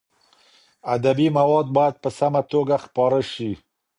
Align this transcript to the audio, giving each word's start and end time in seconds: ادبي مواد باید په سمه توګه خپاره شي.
ادبي 0.95 1.27
مواد 1.37 1.67
باید 1.77 1.95
په 2.03 2.09
سمه 2.19 2.41
توګه 2.51 2.75
خپاره 2.85 3.21
شي. 3.33 3.51